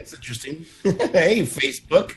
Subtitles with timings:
[0.00, 0.64] That's interesting.
[0.82, 2.12] hey, Facebook.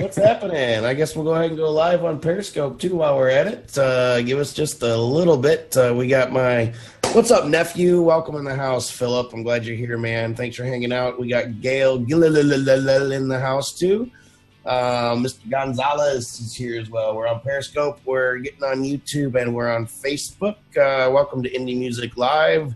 [0.00, 0.86] What's happening?
[0.86, 3.76] I guess we'll go ahead and go live on Periscope too while we're at it.
[3.76, 5.76] Uh, give us just a little bit.
[5.76, 6.72] Uh, we got my
[7.12, 8.00] What's up, nephew?
[8.00, 9.34] Welcome in the house, Philip.
[9.34, 10.34] I'm glad you're here, man.
[10.34, 11.20] Thanks for hanging out.
[11.20, 14.10] We got Gail in the house too.
[14.64, 15.50] Uh, Mr.
[15.50, 17.14] Gonzalez is here as well.
[17.14, 18.00] We're on Periscope.
[18.06, 20.56] We're getting on YouTube and we're on Facebook.
[20.74, 22.74] Uh, welcome to Indie Music Live.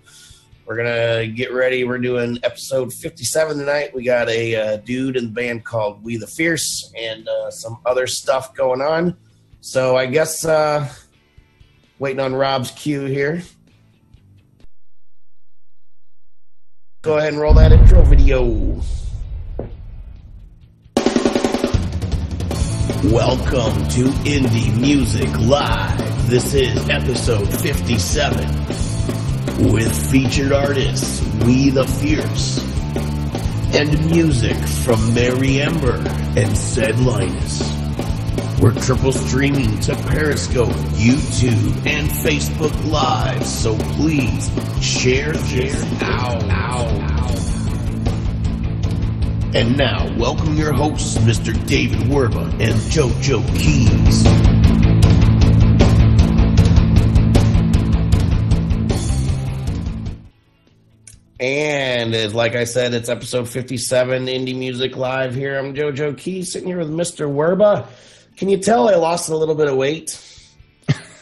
[0.66, 1.84] We're gonna get ready.
[1.84, 3.94] We're doing episode 57 tonight.
[3.94, 7.78] We got a uh, dude in the band called We the Fierce and uh, some
[7.84, 9.14] other stuff going on.
[9.60, 10.88] So I guess uh,
[11.98, 13.42] waiting on Rob's cue here.
[17.02, 18.80] Go ahead and roll that intro video.
[23.12, 26.30] Welcome to Indie Music Live.
[26.30, 28.63] This is episode 57
[29.58, 32.58] with featured artists We the Fierce
[33.74, 35.96] and music from Mary Amber
[36.36, 37.62] and Ced Linus.
[38.60, 46.44] We're triple streaming to Periscope, YouTube, and Facebook Live, so please share this out.
[49.54, 51.54] And now, welcome your hosts, Mr.
[51.68, 54.53] David Werba and JoJo Keys.
[61.40, 65.58] And like I said, it's episode 57, Indie Music Live here.
[65.58, 67.28] I'm JoJo Key, sitting here with Mr.
[67.28, 67.86] Werba.
[68.36, 70.20] Can you tell I lost a little bit of weight?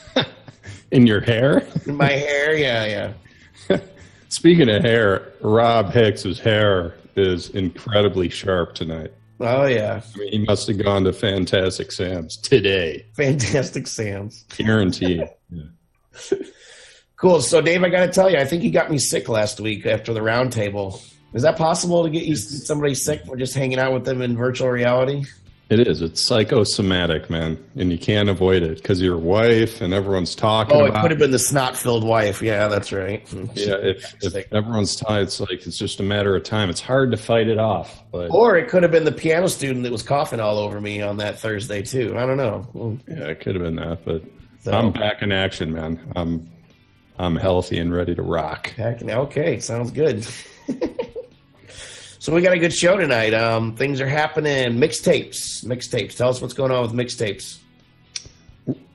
[0.90, 1.66] In your hair?
[1.86, 3.12] In my hair, yeah,
[3.70, 3.78] yeah.
[4.28, 9.12] Speaking of hair, Rob Hicks's hair is incredibly sharp tonight.
[9.40, 10.02] Oh yeah.
[10.14, 13.06] I mean, he must have gone to Fantastic Sam's today.
[13.14, 14.44] Fantastic Sam's.
[14.56, 15.28] Guaranteed.
[15.50, 15.62] yeah.
[17.22, 17.40] Cool.
[17.40, 19.86] So, Dave, I got to tell you, I think you got me sick last week
[19.86, 21.00] after the roundtable.
[21.34, 24.36] Is that possible to get you somebody sick for just hanging out with them in
[24.36, 25.24] virtual reality?
[25.70, 26.02] It is.
[26.02, 30.76] It's psychosomatic, man, and you can't avoid it because your wife and everyone's talking.
[30.76, 32.42] Oh, it could have been the snot-filled wife.
[32.42, 33.24] Yeah, that's right.
[33.54, 36.70] Yeah, if, if everyone's tired, it's like it's just a matter of time.
[36.70, 38.02] It's hard to fight it off.
[38.10, 41.00] But or it could have been the piano student that was coughing all over me
[41.00, 42.18] on that Thursday too.
[42.18, 42.98] I don't know.
[43.06, 44.24] Yeah, it could have been that, but
[44.62, 44.72] so.
[44.72, 46.00] I'm back in action, man.
[46.16, 46.50] I'm
[47.18, 48.70] I'm healthy and ready to rock.
[48.70, 50.26] Heck, okay, sounds good.
[52.18, 53.34] so we got a good show tonight.
[53.34, 54.78] Um, things are happening.
[54.78, 56.16] Mixtapes, mixtapes.
[56.16, 57.58] Tell us what's going on with mixtapes.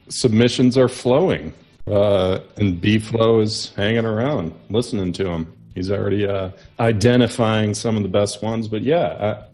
[0.09, 1.53] Submissions are flowing,
[1.85, 5.53] uh, and B Flow is hanging around, listening to him.
[5.75, 8.67] He's already uh, identifying some of the best ones.
[8.67, 9.45] But yeah, I,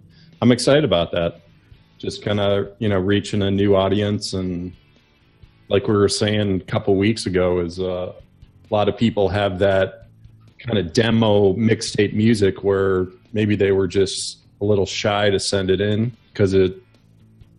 [0.41, 1.41] I'm excited about that.
[1.97, 4.73] Just kind of you know reaching a new audience and
[5.69, 8.13] like we were saying a couple weeks ago is uh,
[8.73, 10.07] a lot of people have that
[10.57, 15.69] kind of demo mixtape music where maybe they were just a little shy to send
[15.69, 16.75] it in because it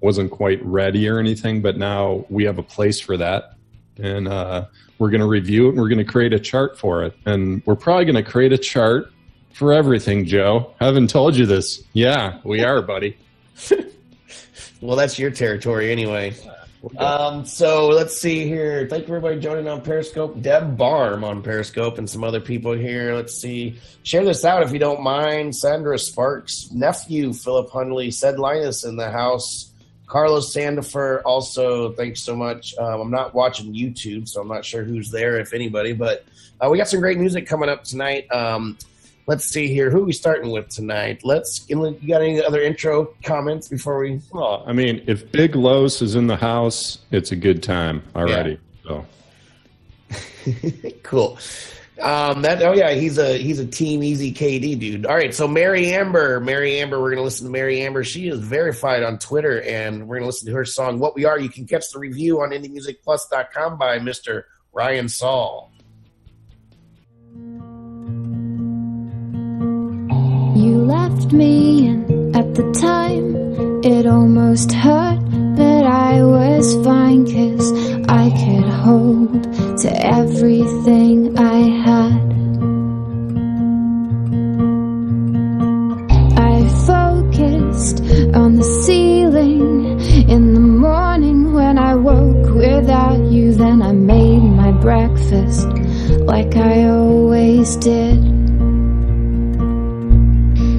[0.01, 1.63] wasn't quite ready or anything.
[1.63, 3.55] But now we have a place for that.
[3.97, 4.67] And uh,
[4.99, 7.17] we're going to review it and we're going to create a chart for it.
[7.27, 9.13] And we're probably going to create a chart
[9.53, 10.75] for everything, Joe.
[10.81, 11.85] Haven't told you this.
[11.93, 13.17] Yeah, we are, buddy.
[14.81, 16.35] well, that's your territory anyway.
[16.99, 18.87] Um, so let's see here.
[18.89, 20.41] Thank you everybody joining on Periscope.
[20.43, 23.15] Deb Barm on Periscope and some other people here.
[23.15, 23.79] Let's see.
[24.03, 25.55] Share this out if you don't mind.
[25.55, 29.71] Sandra Sparks, nephew Philip Hundley, Ced Linus in the house.
[30.07, 32.77] Carlos Sandifer also, thanks so much.
[32.79, 36.25] Um, I'm not watching YouTube, so I'm not sure who's there, if anybody, but
[36.61, 38.31] uh, we got some great music coming up tonight.
[38.31, 38.77] Um,
[39.27, 39.91] let's see here.
[39.91, 41.23] Who are we starting with tonight?
[41.25, 41.65] Let's.
[41.69, 44.21] You got any other intro comments before we?
[44.33, 48.53] Well, I mean, if Big Los is in the house, it's a good time already.
[48.53, 48.59] Yeah.
[48.85, 49.07] So
[51.03, 51.39] cool.
[52.01, 55.07] Um, that oh yeah, he's a he's a Team Easy KD dude.
[55.07, 58.03] All right, so Mary Amber, Mary Amber, we're gonna listen to Mary Amber.
[58.03, 61.39] She is verified on Twitter, and we're gonna listen to her song "What We Are."
[61.39, 65.73] You can catch the review on IndieMusicPlus.com by Mister Ryan Saul.
[71.15, 73.37] Left me, and at the time
[73.85, 75.21] it almost hurt,
[75.57, 77.73] but I was fine, cause
[78.09, 79.43] I could hold
[79.83, 82.25] to everything I had.
[86.37, 88.01] I focused
[88.35, 94.73] on the ceiling in the morning when I woke without you, then I made my
[94.73, 95.69] breakfast
[96.27, 98.34] like I always did.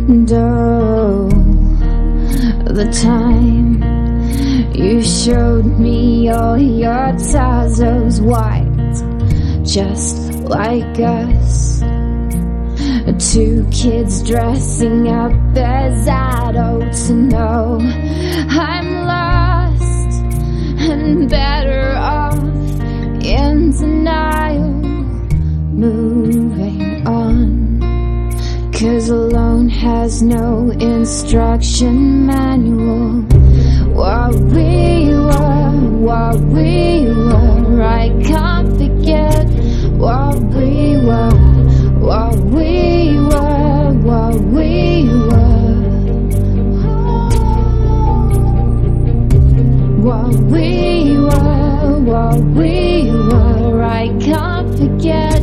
[0.07, 1.29] And oh,
[2.67, 3.81] the time
[4.71, 11.81] you showed me all your tazos white, just like us.
[13.33, 20.21] Two kids dressing up as adults know I'm lost
[20.81, 22.37] and better off
[23.23, 24.69] in denial,
[25.73, 27.64] moving on.
[28.75, 33.21] Cause alone has no instruction manual.
[33.95, 35.71] What we were,
[36.03, 39.47] what we were, I can't forget
[39.95, 41.31] what we were,
[41.99, 45.55] what we were, what we were.
[50.03, 55.41] What we were, what we were, I can't forget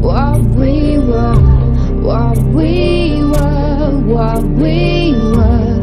[0.00, 1.47] what we were,
[2.08, 5.76] what we were, what we were.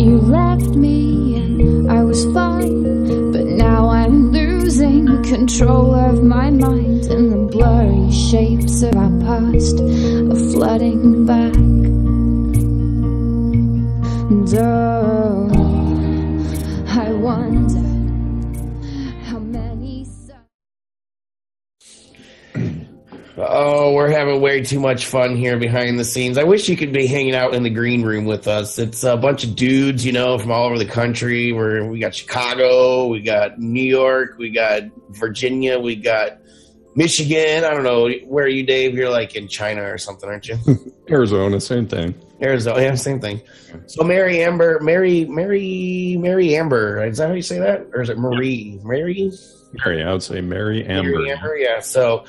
[0.00, 7.04] You left me and I was fine, but now I'm losing control of my mind,
[7.04, 11.54] and the blurry shapes of our past are flooding back.
[14.30, 14.93] And uh,
[23.94, 26.36] we're having way too much fun here behind the scenes.
[26.36, 28.78] I wish you could be hanging out in the green room with us.
[28.78, 31.52] It's a bunch of dudes, you know, from all over the country.
[31.52, 36.38] Where we got Chicago, we got New York, we got Virginia, we got
[36.94, 37.64] Michigan.
[37.64, 38.94] I don't know where are you, Dave?
[38.94, 40.58] You're like in China or something, aren't you?
[41.10, 42.14] Arizona, same thing.
[42.42, 43.40] Arizona, yeah, same thing.
[43.86, 47.04] So Mary Amber, Mary, Mary, Mary Amber.
[47.04, 48.78] Is that how you say that, or is it Marie?
[48.82, 49.30] Mary.
[49.84, 51.10] Mary, I would say Mary Amber.
[51.10, 51.80] Mary Amber, yeah.
[51.80, 52.24] So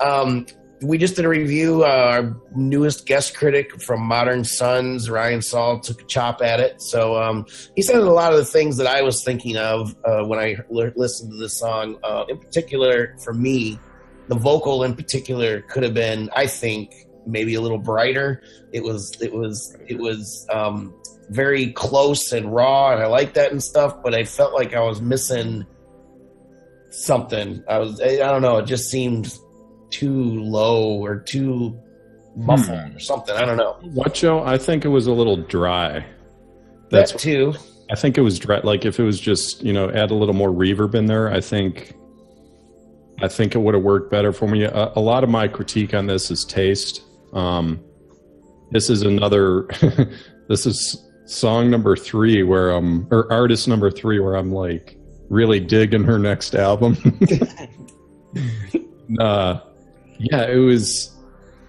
[0.00, 0.46] um,
[0.82, 1.84] we just did a review.
[1.84, 6.80] Uh, our newest guest critic from Modern Sons, Ryan Saul, took a chop at it.
[6.80, 7.46] So um,
[7.76, 10.56] he said a lot of the things that I was thinking of uh, when I
[10.74, 11.98] l- listened to this song.
[12.02, 13.78] Uh, in particular, for me,
[14.28, 16.94] the vocal in particular could have been, I think,
[17.26, 18.42] maybe a little brighter.
[18.72, 20.94] It was, it was, it was um,
[21.28, 24.02] very close and raw, and I like that and stuff.
[24.02, 25.66] But I felt like I was missing
[26.90, 27.62] something.
[27.68, 28.58] I was, I don't know.
[28.58, 29.36] It just seemed
[29.90, 31.78] too low or too
[32.36, 33.34] muffled or something.
[33.34, 33.76] I don't know.
[33.82, 34.42] What, Joe?
[34.42, 36.04] I think it was a little dry.
[36.90, 37.22] That's That's.
[37.22, 37.54] too.
[37.90, 38.60] I think it was dry.
[38.60, 41.40] Like if it was just you know add a little more reverb in there, I
[41.40, 41.94] think.
[43.22, 44.64] I think it would have worked better for me.
[44.64, 47.02] A, a lot of my critique on this is taste.
[47.34, 47.84] Um,
[48.70, 49.68] this is another.
[50.48, 54.96] this is song number three where I'm, or artist number three where I'm like
[55.28, 56.96] really digging her next album.
[59.20, 59.60] uh,
[60.20, 61.16] yeah, it was.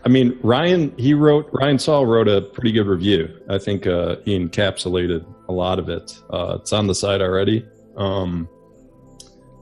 [0.04, 0.94] I mean, Ryan.
[0.98, 1.50] He wrote.
[1.54, 3.30] Ryan Saul wrote a pretty good review.
[3.50, 6.20] I think uh, he encapsulated a lot of it.
[6.30, 7.66] Uh, it's on the site already.
[7.96, 8.50] Um,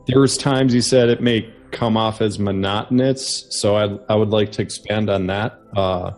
[0.07, 4.29] there was times he said it may come off as monotonous, so I, I would
[4.29, 5.59] like to expand on that.
[5.75, 6.11] Uh,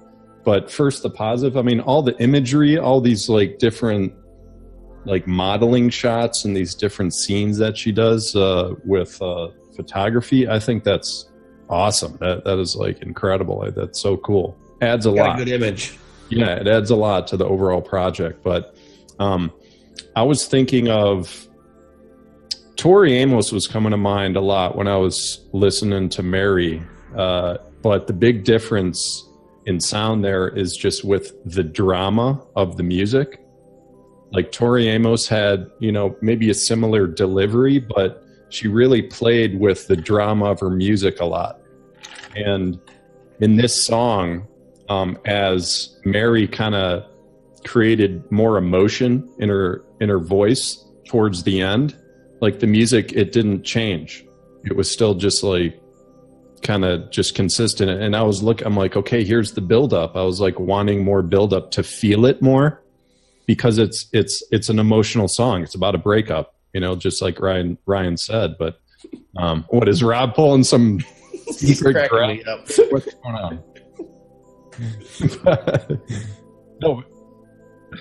[0.46, 1.58] but first, the positive.
[1.58, 4.14] I mean, all the imagery, all these like different
[5.06, 10.48] like modeling shots and these different scenes that she does uh, with uh, photography.
[10.48, 11.31] I think that's
[11.72, 12.18] awesome.
[12.20, 13.70] That that is like incredible.
[13.76, 14.58] That's so cool.
[14.82, 15.42] Adds a Got lot.
[15.42, 15.98] a good image.
[16.30, 18.44] Yeah, it adds a lot to the overall project.
[18.44, 18.76] But
[19.20, 19.52] um,
[20.16, 21.48] I was thinking of
[22.76, 26.82] Tori Amos was coming to mind a lot when I was listening to Mary.
[27.16, 29.28] Uh, but the big difference
[29.66, 33.40] in sound there is just with the drama of the music.
[34.32, 39.88] Like Tori Amos had, you know, maybe a similar delivery, but she really played with
[39.88, 41.61] the drama of her music a lot.
[42.36, 42.80] And
[43.40, 44.48] in this song,
[44.90, 47.04] um, as Mary kind of
[47.66, 51.96] created more emotion in her in her voice towards the end,
[52.42, 54.26] like the music, it didn't change.
[54.66, 55.80] It was still just like
[56.62, 57.90] kind of just consistent.
[57.90, 60.16] And I was look, I'm like, okay, here's the build up.
[60.16, 62.82] I was like wanting more build up to feel it more
[63.46, 65.64] because it's it's it's an emotional song.
[65.64, 68.56] It's about a breakup, you know, just like Ryan Ryan said.
[68.58, 68.80] But
[69.38, 71.00] um, what is Rob pulling some?
[71.60, 72.30] He's cracking crap?
[72.30, 72.68] me up.
[72.92, 73.64] What's going on?
[76.82, 77.04] no,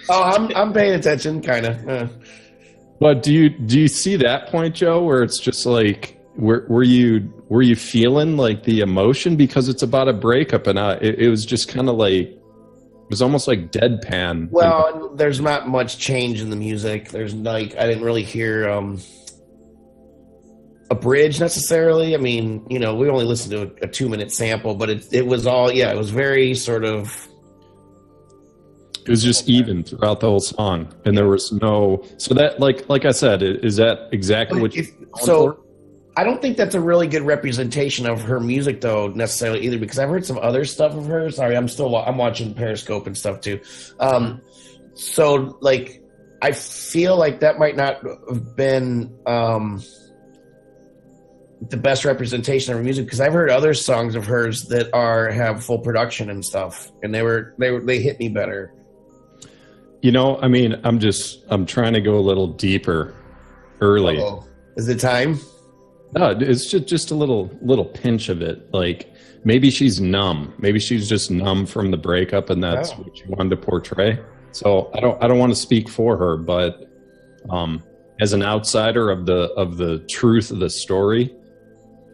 [0.08, 1.88] Oh, I'm I'm paying attention, kind of.
[1.88, 2.08] Uh,
[3.00, 6.82] but do you do you see that point, Joe, where it's just like were were
[6.84, 11.18] you were you feeling like the emotion because it's about a breakup and uh, it,
[11.18, 14.48] it was just kind of like it was almost like deadpan.
[14.50, 17.08] well, and there's not much change in the music.
[17.08, 19.00] There's like I didn't really hear um,
[20.90, 22.14] a bridge necessarily.
[22.14, 25.06] I mean, you know, we only listened to a, a two minute sample, but it
[25.12, 27.28] it was all yeah, it was very sort of
[29.04, 32.04] it was just even throughout the whole song, and there was no.
[32.18, 34.82] So that like like I said, is that exactly what you?
[34.82, 35.64] If- so
[36.16, 39.98] I don't think that's a really good representation of her music, though, necessarily either, because
[39.98, 41.36] I've heard some other stuff of hers.
[41.36, 43.60] Sorry, I'm still I'm watching Periscope and stuff too.
[43.98, 44.42] Um,
[44.94, 46.02] so like,
[46.42, 49.82] I feel like that might not have been um,
[51.68, 55.30] the best representation of her music because I've heard other songs of hers that are
[55.30, 58.72] have full production and stuff, and they were they were they hit me better.
[60.02, 63.14] You know, I mean, I'm just I'm trying to go a little deeper
[63.80, 64.18] early.
[64.18, 64.46] Uh-oh.
[64.76, 65.38] Is it time?
[66.14, 68.72] No, it's just just a little little pinch of it.
[68.72, 69.12] Like
[69.44, 70.54] maybe she's numb.
[70.58, 73.02] Maybe she's just numb from the breakup, and that's Oh.
[73.02, 74.18] what she wanted to portray.
[74.52, 76.88] So I don't I don't want to speak for her, but
[77.50, 77.82] um,
[78.18, 81.34] as an outsider of the of the truth of the story,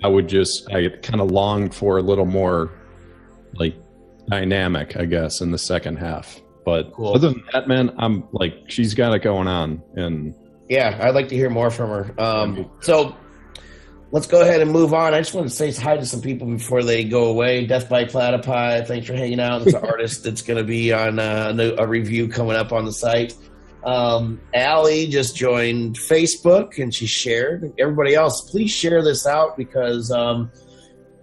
[0.05, 2.71] I would just I kind of longed for a little more
[3.55, 3.75] like
[4.29, 6.41] dynamic, I guess, in the second half.
[6.65, 7.15] But Cool.
[7.15, 10.35] other than that, man, I'm like she's got it going on, and
[10.69, 12.15] Yeah, I'd like to hear more from her.
[12.21, 13.17] Um, so
[14.11, 15.15] let's go ahead and move on.
[15.15, 17.67] I just want to say hi to some people before they go away.
[17.67, 19.63] Death by Platypi, thanks for hanging out.
[19.63, 22.85] It's an artist that's going to be on uh, a, a review coming up on
[22.85, 23.35] the site.
[23.87, 27.73] Um, Allie just joined Facebook and she shared.
[27.79, 30.51] Everybody else, please share this out because um,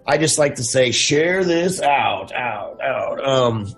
[0.06, 3.22] I just like to say, share this out, out, out.
[3.22, 3.70] Um,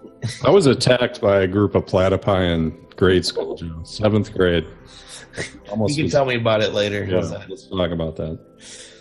[0.44, 3.82] I was attacked by a group of platypi in grade school, Joe.
[3.82, 4.64] Seventh grade.
[5.36, 7.04] you can was- tell me about it later.
[7.04, 8.38] Yeah, let's talk about that.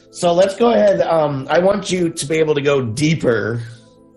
[0.10, 1.02] So let's go ahead.
[1.02, 3.62] Um, I want you to be able to go deeper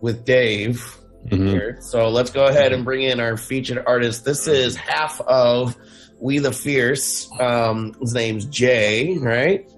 [0.01, 0.97] with Dave
[1.31, 1.49] Mhm.
[1.51, 1.77] here.
[1.81, 4.25] So let's go ahead and bring in our featured artist.
[4.25, 5.77] This is half of
[6.21, 7.29] We the Fierce.
[7.41, 9.69] Um, his name's Jay, right?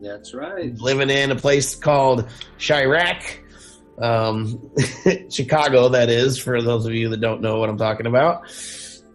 [0.00, 0.72] That's right.
[0.78, 3.22] Living in a place called Chiraq,
[4.00, 4.70] um,
[5.30, 8.42] Chicago, that is, for those of you that don't know what I'm talking about.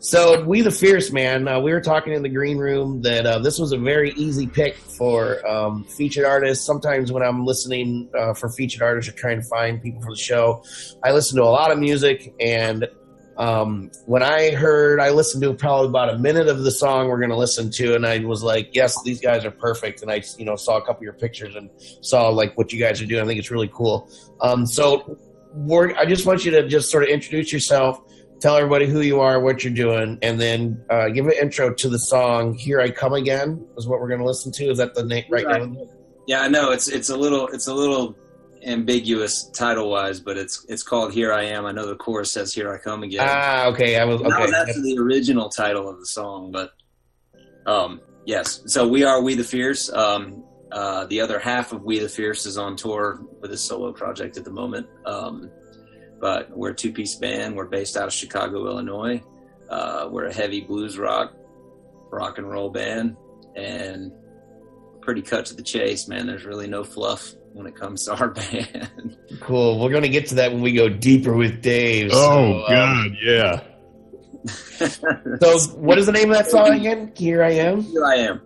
[0.01, 3.39] So, We the Fierce, man, uh, we were talking in the green room that uh,
[3.39, 6.65] this was a very easy pick for um, featured artists.
[6.65, 10.17] Sometimes when I'm listening uh, for featured artists or trying to find people for the
[10.17, 10.63] show,
[11.03, 12.33] I listen to a lot of music.
[12.39, 12.87] And
[13.37, 17.19] um, when I heard, I listened to probably about a minute of the song we're
[17.19, 20.01] going to listen to, and I was like, yes, these guys are perfect.
[20.01, 21.69] And I, you know, saw a couple of your pictures and
[22.01, 23.21] saw like what you guys are doing.
[23.21, 24.09] I think it's really cool.
[24.39, 25.17] Um, so
[25.97, 28.01] I just want you to just sort of introduce yourself,
[28.39, 31.89] tell everybody who you are, what you're doing, and then uh, give an intro to
[31.89, 34.65] the song "Here I Come Again" is what we're going to listen to.
[34.69, 35.61] Is that the name right Right.
[35.61, 35.87] name?
[36.27, 38.15] Yeah, I know it's it's a little it's a little
[38.65, 42.53] ambiguous title wise, but it's it's called "Here I Am." I know the chorus says
[42.53, 43.97] "Here I Come Again." Ah, okay.
[43.99, 44.57] I was That was okay.
[44.57, 46.71] actually the original title of the song, but
[47.65, 48.61] um, yes.
[48.67, 49.91] So we are We the Fierce.
[49.91, 53.91] Um, uh, the other half of We the Fierce is on tour with a solo
[53.91, 54.85] project at the moment.
[55.05, 55.49] Um,
[56.19, 57.55] but we're a two piece band.
[57.55, 59.21] We're based out of Chicago, Illinois.
[59.69, 61.33] Uh, we're a heavy blues rock,
[62.11, 63.15] rock and roll band,
[63.55, 64.11] and
[65.01, 66.27] pretty cut to the chase, man.
[66.27, 69.17] There's really no fluff when it comes to our band.
[69.39, 69.79] Cool.
[69.79, 72.11] We're going to get to that when we go deeper with Dave.
[72.13, 73.63] Oh So, um, yeah.
[74.47, 77.11] so, what is the name of that song again?
[77.15, 77.81] Here I am.
[77.81, 78.41] Here I am.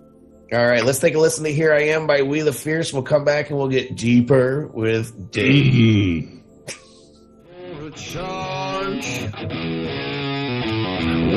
[0.51, 2.93] All right, let's take a listen to "Here I Am" by We the Fierce.
[2.93, 6.42] We'll come back and we'll get deeper with Dave.
[7.95, 9.37] Mhm.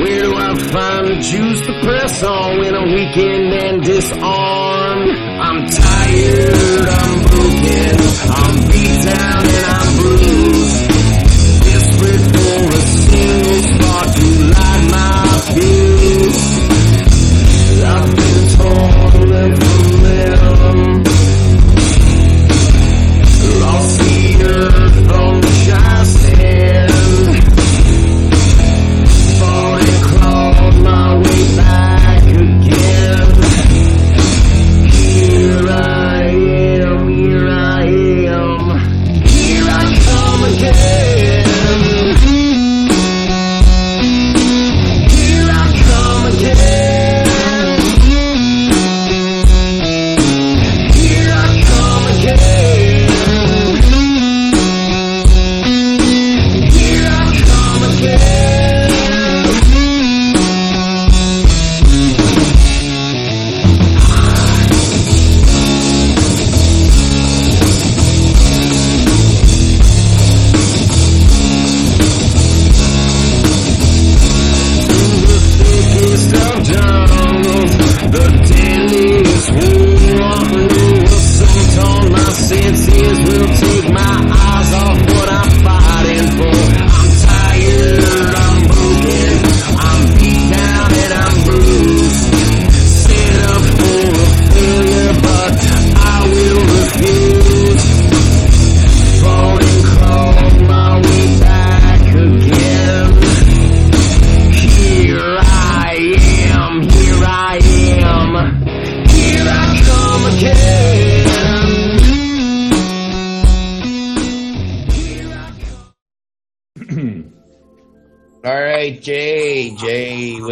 [0.00, 5.10] Where do I find the juice to press on when I'm weakened and disarmed?
[5.46, 7.96] I'm tired, I'm broken,
[8.30, 8.65] I'm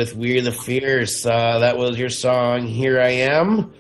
[0.05, 1.25] with We're the Fierce.
[1.25, 3.73] Uh, that was your song, Here I Am.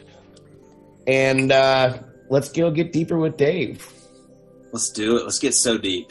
[1.07, 1.99] And uh,
[2.31, 3.87] let's go get deeper with Dave.
[4.73, 5.25] Let's do it.
[5.25, 6.11] Let's get so deep.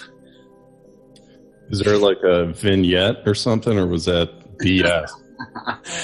[1.69, 4.29] Is there like a vignette or something, or was that
[4.59, 5.09] BS?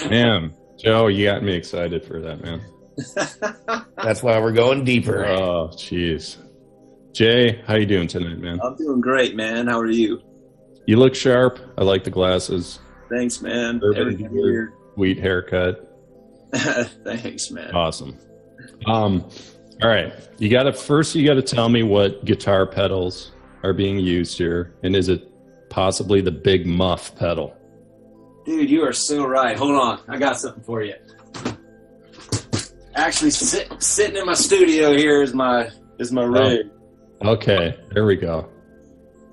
[0.10, 2.62] man, Joe, you got me excited for that, man.
[4.04, 5.24] That's why we're going deeper.
[5.24, 6.38] Oh, jeez.
[7.14, 8.60] Jay, how you doing tonight, man?
[8.64, 9.68] I'm doing great, man.
[9.68, 10.20] How are you?
[10.88, 11.60] You look sharp.
[11.78, 12.80] I like the glasses.
[13.10, 13.78] Thanks, man.
[13.78, 14.74] Everybody Everything give your- here.
[14.96, 15.86] Sweet haircut.
[16.54, 17.72] Thanks, man.
[17.74, 18.18] Awesome.
[18.86, 19.30] Um,
[19.82, 20.14] all right.
[20.40, 21.16] You got to first.
[21.16, 23.32] You got to tell me what guitar pedals
[23.64, 25.24] are being used here, and is it
[25.70, 27.56] possibly the big muff pedal?
[28.46, 29.58] Dude, you are so right.
[29.58, 30.00] Hold on.
[30.08, 30.96] I got something for you.
[32.96, 36.68] Actually, sit, sitting in my studio here is my is my rig.
[37.22, 38.49] Okay, there we go.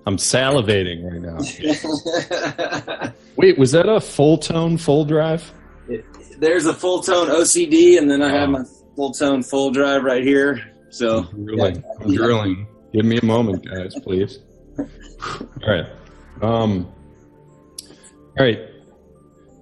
[0.07, 3.13] I'm salivating right now.
[3.37, 5.43] Wait, was that a Fulltone Fulldrive?
[6.39, 8.61] There's a Fulltone OCD, and then I have my
[8.97, 10.61] Fulltone Fulldrive right here.
[10.91, 11.85] So I'm drilling.
[12.01, 12.67] I'm drilling.
[12.93, 14.39] Give me a moment, guys, please.
[14.79, 14.87] All
[15.67, 15.87] right.
[16.41, 16.87] Um.
[18.39, 18.61] All right.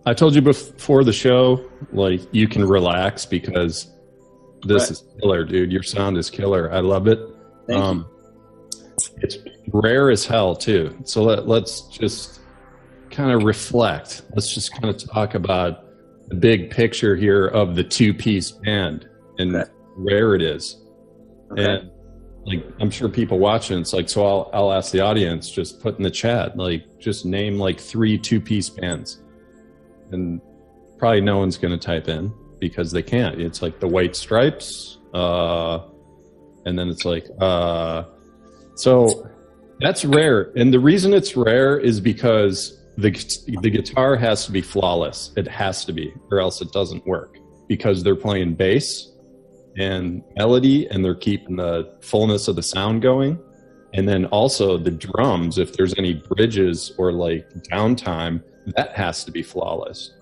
[0.07, 3.91] I told you before the show, like you can relax because
[4.67, 4.91] this Right.
[4.91, 5.73] is killer, dude.
[5.73, 6.71] Your sound is killer.
[6.71, 7.19] I love it.
[7.67, 8.07] Thank you.
[9.19, 9.39] It's
[9.73, 10.97] rare as hell too.
[11.05, 12.41] So let, let's just
[13.11, 14.23] kind of reflect.
[14.35, 15.85] Let's just kind of talk about
[16.29, 19.71] the big picture here of the two-piece band and Okay.
[19.97, 20.77] rare it is.
[21.53, 21.65] okay.
[21.65, 21.91] And
[22.47, 25.97] like I'm sure people watching, it's like so I'll I'll ask the audience, just put
[25.97, 29.23] in the chat, like just name like three two-piece bands.
[30.13, 30.41] And
[30.99, 33.41] probably no one's gonna type in because they can't.
[33.41, 35.81] It's like the white stripes, uh
[36.67, 38.05] and then it's like uh
[38.75, 39.29] so
[39.81, 40.53] that's rare.
[40.57, 43.11] And the reason it's rare is because the
[43.61, 45.33] the guitar has to be flawless.
[45.37, 47.37] It has to be, or else it doesn't work.
[47.67, 49.11] Because they're playing bass
[49.79, 53.39] and melody, and they're keeping the fullness of the sound going.
[53.95, 58.43] And then also the drums, if there's any bridges or like downtime,
[58.77, 60.13] that has to be flawless.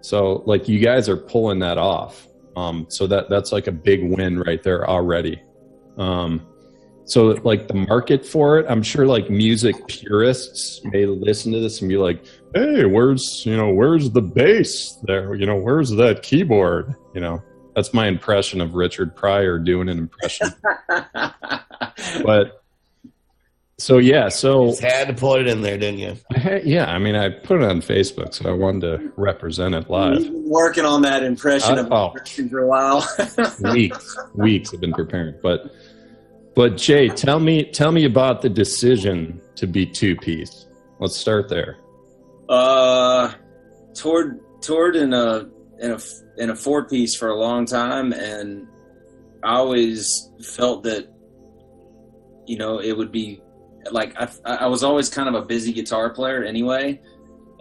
[0.00, 2.26] So like you guys are pulling that off.
[2.56, 5.40] Um, so that that's like a big win right there already.
[5.96, 6.46] Um,
[7.04, 11.80] so like the market for it i'm sure like music purists may listen to this
[11.80, 16.22] and be like hey where's you know where's the bass there you know where's that
[16.22, 17.42] keyboard you know
[17.74, 20.48] that's my impression of richard pryor doing an impression
[22.24, 22.62] but
[23.78, 26.16] so yeah so Just had to put it in there, didn't you?
[26.34, 29.74] I had, yeah i mean i put it on facebook so i wanted to represent
[29.74, 32.06] it We've live been working on that impression Uh, of oh.
[32.08, 33.06] impression for a while.
[33.72, 35.72] weeks weeks have been preparing but
[36.60, 40.66] but jay tell me tell me about the decision to be two piece
[41.00, 41.78] let's start there.
[42.48, 43.32] Uh,
[43.94, 45.48] toured toured in a
[45.80, 45.98] in a
[46.36, 48.68] in a four piece for a long time, and
[49.42, 51.08] I always felt that
[52.46, 53.40] you know it would be
[53.90, 57.00] like I I was always kind of a busy guitar player anyway,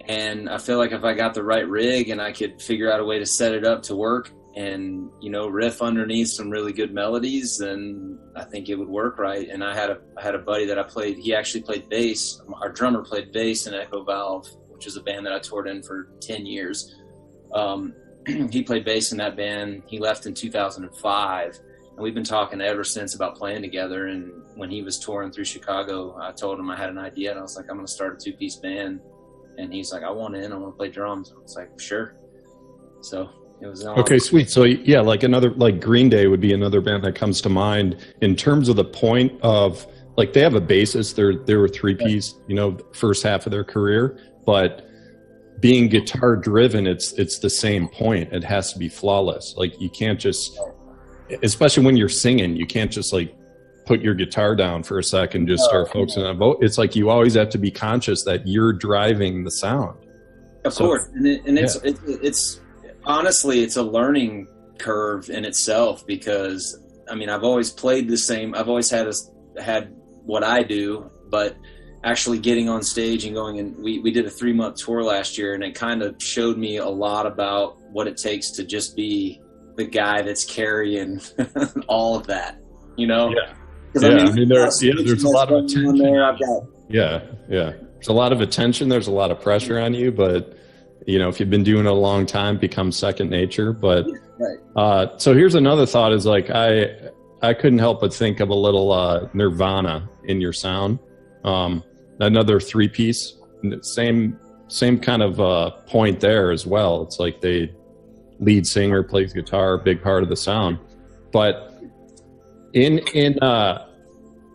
[0.07, 2.99] and I feel like if I got the right rig and I could figure out
[2.99, 6.74] a way to set it up to work and you know riff underneath some really
[6.74, 9.48] good melodies, then I think it would work right.
[9.48, 11.17] And I had a I had a buddy that I played.
[11.17, 12.41] He actually played bass.
[12.62, 15.82] Our drummer played bass in Echo Valve, which is a band that I toured in
[15.82, 16.93] for ten years.
[17.54, 17.95] Um,
[18.52, 19.84] he played bass in that band.
[19.88, 21.60] He left in 2005,
[21.91, 24.08] and we've been talking ever since about playing together.
[24.08, 27.39] And when he was touring through Chicago, I told him I had an idea, and
[27.39, 29.00] I was like, I'm going to start a two piece band.
[29.58, 30.52] And he's like, I want in.
[30.52, 31.34] I want to play drums.
[31.34, 32.15] I was like, sure.
[33.02, 33.30] So
[33.62, 34.00] it was on.
[34.00, 34.50] Okay, sweet.
[34.50, 37.98] So yeah, like another like Green Day would be another band that comes to mind
[38.22, 39.86] in terms of the point of
[40.17, 41.13] like they have a basis.
[41.13, 44.86] They're they were three piece, you know, first half of their career, but
[45.60, 48.32] being guitar driven, it's it's the same point.
[48.32, 49.56] It has to be flawless.
[49.58, 50.58] Like you can't just,
[51.43, 53.36] especially when you're singing, you can't just like
[53.86, 56.60] put your guitar down for a second, just start focusing on vote.
[56.62, 59.98] It's like you always have to be conscious that you're driving the sound.
[60.63, 62.62] Of So- course, and, it, and it's it, it's
[63.05, 68.55] honestly it's a learning curve in itself because I mean I've always played the same.
[68.55, 69.93] I've always had a, had
[70.25, 71.55] what I do, but
[72.03, 75.38] actually getting on stage and going and we we did a three month tour last
[75.38, 78.95] year, and it kind of showed me a lot about what it takes to just
[78.95, 79.41] be
[79.75, 81.19] the guy that's carrying
[81.88, 82.59] all of that.
[82.97, 83.29] You know?
[83.29, 83.53] Yeah.
[83.95, 85.97] Yeah, I mean, there- yeah, there's a lot of attention.
[85.97, 86.23] there.
[86.23, 87.71] I've got Yeah, yeah.
[87.93, 88.88] There's a lot of attention.
[88.88, 90.55] There's a lot of pressure on you, but
[91.05, 93.73] you know, if you've been doing it a long time, it becomes second nature.
[93.73, 94.05] But
[94.39, 94.57] Right.
[94.75, 96.89] uh, so here's another thought: is like I
[97.41, 100.99] I couldn't help but think of a little uh, Nirvana in your sound.
[101.43, 101.83] Um,
[102.19, 103.38] another three piece,
[103.81, 107.01] same same kind of uh, point there as well.
[107.03, 107.73] It's like they
[108.39, 110.79] lead singer plays guitar, big part of the sound.
[111.31, 111.73] But
[112.73, 113.88] in in uh,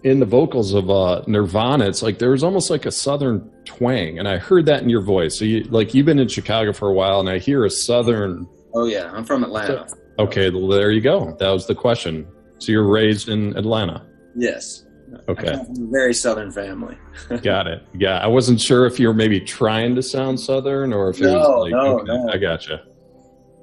[0.05, 4.19] in the vocals of uh, Nirvana, it's like there was almost like a southern twang,
[4.19, 5.38] and I heard that in your voice.
[5.38, 8.47] So you like you've been in Chicago for a while, and I hear a southern.
[8.75, 9.87] Oh yeah, I'm from Atlanta.
[10.19, 11.35] Okay, well, there you go.
[11.40, 12.27] That was the question.
[12.59, 14.07] So you're raised in Atlanta.
[14.37, 14.85] Yes.
[15.29, 16.97] Okay, a very southern family.
[17.43, 17.83] got it.
[17.97, 21.25] Yeah, I wasn't sure if you were maybe trying to sound southern or if it
[21.25, 21.71] No, was like.
[21.73, 22.29] no, okay, no.
[22.33, 22.83] I gotcha.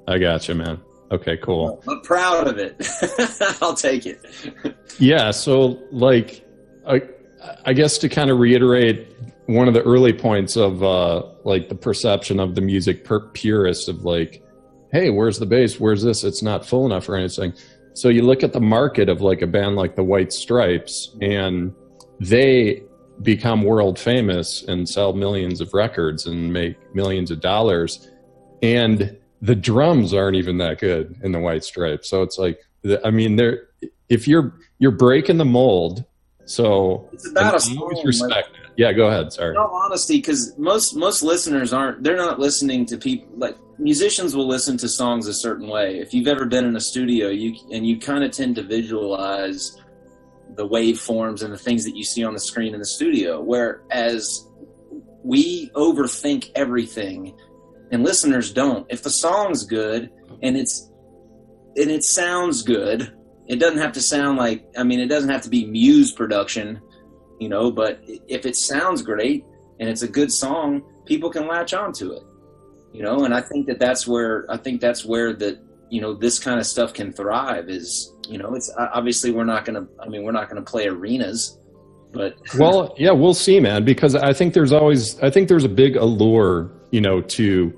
[0.08, 0.80] I gotcha, man.
[1.12, 1.82] Okay, cool.
[1.86, 2.74] I'm proud of it.
[3.62, 4.24] I'll take it.
[4.98, 6.44] Yeah, so like
[6.86, 7.02] I
[7.66, 9.14] I guess to kind of reiterate
[9.46, 13.90] one of the early points of uh like the perception of the music per- purist
[13.90, 14.42] of like
[14.90, 15.78] hey, where's the bass?
[15.78, 16.24] Where's this?
[16.24, 17.54] It's not full enough or anything.
[17.94, 21.74] So you look at the market of like a band like the White Stripes and
[22.20, 22.82] they
[23.20, 28.10] become world famous and sell millions of records and make millions of dollars
[28.62, 32.08] and the drums aren't even that good in the White Stripes.
[32.08, 32.58] So it's like
[33.04, 33.68] I mean they're
[34.08, 36.04] if you're you're breaking the mold
[36.44, 40.56] so It's about a song, respect it yeah go ahead sorry In all honesty, because
[40.58, 45.26] most most listeners aren't they're not listening to people like musicians will listen to songs
[45.26, 45.98] a certain way.
[45.98, 49.76] If you've ever been in a studio, you and you kind of tend to visualize
[50.54, 53.40] the waveforms and the things that you see on the screen in the studio.
[53.40, 54.46] Whereas
[55.22, 57.34] we overthink everything,
[57.92, 58.86] and listeners don't.
[58.90, 60.10] If the song's good
[60.42, 60.90] and it's
[61.76, 63.14] and it sounds good,
[63.46, 66.80] it doesn't have to sound like I mean, it doesn't have to be Muse production
[67.42, 69.44] you know but if it sounds great
[69.80, 72.22] and it's a good song people can latch onto it
[72.92, 75.58] you know and i think that that's where i think that's where that
[75.90, 79.64] you know this kind of stuff can thrive is you know it's obviously we're not
[79.74, 81.58] to i mean we're not to play arenas
[82.12, 85.68] but well yeah we'll see man because i think there's always i think there's a
[85.68, 87.72] big allure you know to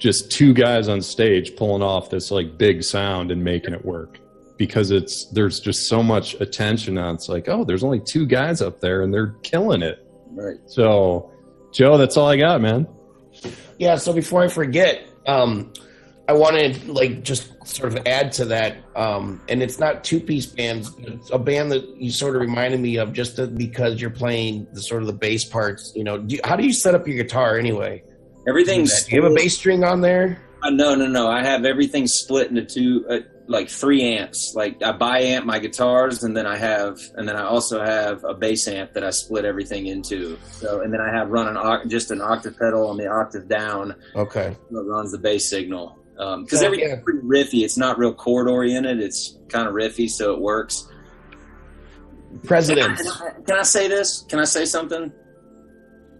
[0.00, 4.18] just two guys on stage pulling off this like big sound and making it work.
[4.56, 8.60] Because it's there's just so much attention on it's like oh there's only two guys
[8.60, 10.06] up there and they're killing it.
[10.30, 10.58] Right.
[10.66, 11.30] So
[11.72, 12.86] joe that's all i got man.
[13.78, 15.72] Yeah, so before I forget, um,
[16.30, 20.46] I wanted like just sort of add to that, um, and it's not two piece
[20.46, 20.94] bands.
[21.00, 24.68] It's a band that you sort of reminded me of just that because you're playing
[24.72, 25.92] the sort of the bass parts.
[25.96, 28.04] You know, do you, how do you set up your guitar anyway?
[28.46, 30.40] everything's Do you have a bass string on there?
[30.62, 31.26] Uh, no, no, no.
[31.26, 34.52] I have everything split into two, uh, like three amps.
[34.54, 38.22] Like I buy amp my guitars, and then I have, and then I also have
[38.22, 40.38] a bass amp that I split everything into.
[40.52, 43.96] So, and then I have run an just an octave pedal on the octave down
[44.14, 44.56] Okay.
[44.70, 45.96] that runs the bass signal.
[46.20, 47.00] Um, because So, everything's yeah.
[47.02, 47.64] pretty riffy.
[47.64, 49.00] It's not real chord oriented.
[49.00, 50.86] It's kind of riffy, so it works.
[52.44, 54.24] President, Can I, can I say this?
[54.28, 55.12] Can I say something?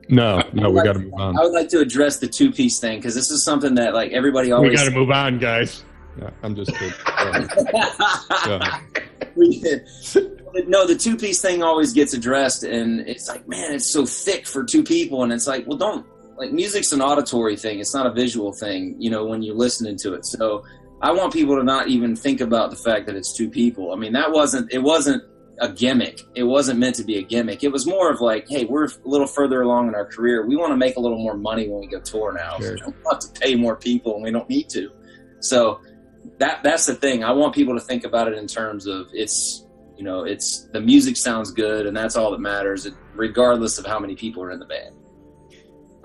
[0.09, 2.81] no no we got to move on I would like to address the two piece
[2.81, 4.71] thing because this is something that like everybody always.
[4.71, 5.85] We got to move on, guys.
[6.21, 7.49] yeah, i'm just kidding Go ahead.
[8.45, 8.83] Go ahead.
[9.37, 9.87] We did.
[10.67, 14.49] no, the two piece thing always gets addressed, and it's like, man, it's so thick
[14.49, 16.05] for two people, and it's like, well, don't
[16.41, 18.97] like music's an auditory thing; it's not a visual thing.
[18.99, 20.25] You know, when you're listening to it.
[20.25, 20.65] So,
[21.03, 23.93] I want people to not even think about the fact that it's two people.
[23.93, 25.23] I mean, that wasn't it wasn't
[25.61, 26.23] a gimmick.
[26.35, 27.63] It wasn't meant to be a gimmick.
[27.63, 30.47] It was more of like, hey, we're a little further along in our career.
[30.47, 32.59] We want to make a little more money when we go tour now.
[32.59, 32.73] Sure.
[32.73, 34.91] We don't want to pay more people, and we don't need to.
[35.41, 35.81] So
[36.39, 37.23] that that's the thing.
[37.23, 39.67] I want people to think about it in terms of it's
[39.99, 43.99] you know it's the music sounds good and that's all that matters, regardless of how
[43.99, 44.97] many people are in the band.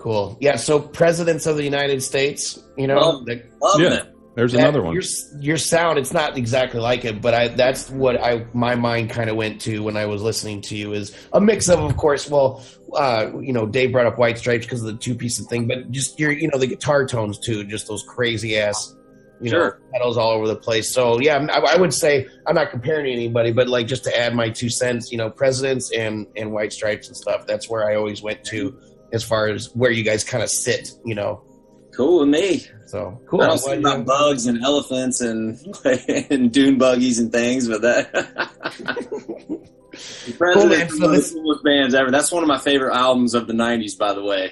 [0.05, 0.37] Cool.
[0.39, 0.55] Yeah.
[0.55, 2.59] So presidents of the United States.
[2.77, 3.89] You know, Love- the- Love Yeah.
[3.89, 4.07] them.
[4.35, 5.01] there's that- another one Your
[5.39, 9.31] your sound, it's not exactly like it, but I that's what I my mind kind
[9.31, 12.29] of went to when I was listening to you is a mix of, of course.
[12.29, 12.61] Well,
[12.95, 15.65] uh, you know, Dave brought up White Stripes because of the two piece of thing,
[15.67, 18.93] but just your you know the guitar tones too, just those crazy ass.
[19.41, 19.79] You know, Sure.
[19.91, 20.93] pedals all over the place.
[20.93, 24.15] So yeah, I, I would say I'm not comparing to anybody, but like just to
[24.17, 27.47] add my two cents, you know, presidents and and White Stripes and stuff.
[27.47, 28.75] That's where I always went to
[29.13, 30.89] as far as where you guys kind of sit.
[31.05, 31.43] You know,
[31.95, 32.61] Cool with me.
[32.87, 33.41] so cool.
[33.41, 35.57] I I'm don't see about you- bugs and elephants and
[36.29, 38.49] and dune buggies and things, but that.
[40.25, 40.89] The President man.
[40.89, 42.11] So one of this- the coolest bands ever.
[42.11, 44.51] That's one of my favorite albums of the '90s, by the way.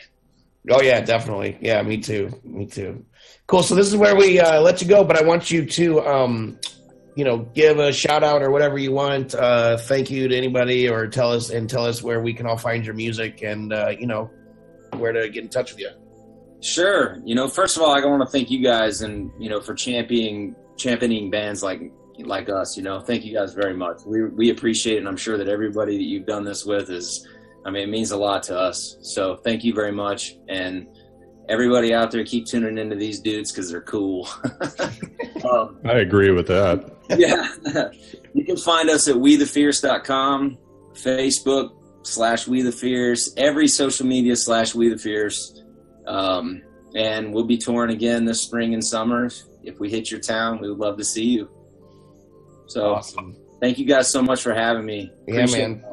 [0.70, 1.58] Oh yeah, definitely.
[1.60, 2.30] Yeah, me too.
[2.46, 3.06] Me too.
[3.48, 3.62] Cool.
[3.64, 6.58] So this is where we uh, let you go, but I want you to, um,
[7.18, 9.36] you know, give a shout out or whatever you want.
[9.36, 12.58] Uh, thank you to anybody, or tell us and tell us where we can all
[12.58, 14.32] find your music and uh, you know
[15.00, 15.90] where to get in touch with you.
[16.62, 17.20] Sure.
[17.26, 19.74] You know, first of all, I want to thank you guys and you know for
[19.74, 22.78] championing championing bands like like us.
[22.78, 24.02] You know, thank you guys very much.
[24.06, 27.28] We we appreciate it, and I'm sure that everybody that you've done this with is.
[27.66, 28.98] I mean, it means a lot to us.
[29.04, 30.36] So thank you very much.
[30.50, 30.86] And
[31.50, 34.28] everybody out there keep tuning into these dudes because they're cool.
[35.50, 36.94] um, I agree with that.
[37.18, 37.48] yeah.
[38.34, 40.58] you can find us at wethefierce.com,
[40.94, 45.62] Facebook slash We the Fierce, every social media slash We the Fierce.
[46.06, 46.62] Um,
[46.96, 49.30] and we'll be touring again this spring and summer.
[49.64, 51.50] If we hit your town, we would love to see you.
[52.68, 53.36] So Awesome.
[53.62, 55.12] thank you guys so much for having me.
[55.28, 55.84] Yeah, man.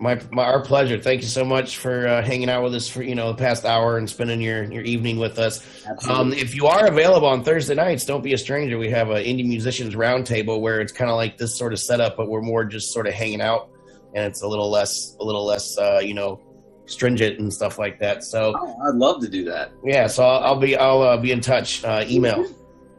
[0.00, 1.00] My, my our pleasure.
[1.00, 3.64] Thank you so much for uh, hanging out with us for you know the past
[3.64, 5.60] hour and spending your your evening with us.
[6.08, 8.78] Um, if you are available on Thursday nights, don't be a stranger.
[8.78, 12.16] We have an indie musicians roundtable where it's kind of like this sort of setup,
[12.16, 13.70] but we're more just sort of hanging out,
[14.14, 16.40] and it's a little less a little less uh, you know
[16.86, 18.24] stringent and stuff like that.
[18.24, 19.72] So Oh, I'd love to do that.
[19.84, 21.84] yeah, so I'll, I'll be I'll uh, be in touch.
[21.84, 22.46] Uh, email,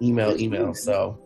[0.01, 0.73] email, email.
[0.75, 1.19] So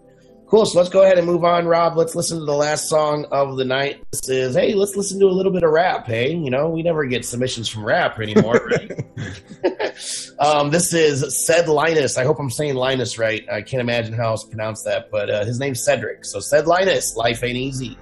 [0.47, 0.65] cool.
[0.65, 1.97] So let's go ahead and move on, Rob.
[1.97, 4.01] Let's listen to the last song of the night.
[4.11, 6.05] This is hey, let's listen to a little bit of rap.
[6.07, 8.91] Hey, you know we never get submissions from rap anymore, right?
[10.39, 12.17] um, this is Ced Linus.
[12.17, 13.43] I hope I'm saying Linus right.
[13.51, 16.25] I can't imagine how else to pronounce that, but uh, his name's Cedric.
[16.25, 17.97] So Ced Linus, life ain't easy.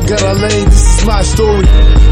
[0.00, 1.66] All got our lane, this is my story.